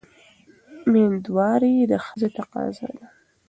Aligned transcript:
مېندواري 0.91 1.75
د 1.91 1.93
ښځې 2.05 2.27
تقاضا 2.37 2.87
ده. 2.97 3.07